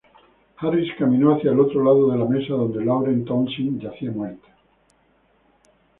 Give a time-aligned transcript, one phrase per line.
[0.57, 4.47] Harris caminó hacia el otro lado de la mesa donde Lauren Townsend yacía muerta.